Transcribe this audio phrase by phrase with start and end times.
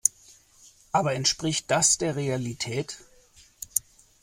[0.91, 2.97] Aber entspricht das der Realität?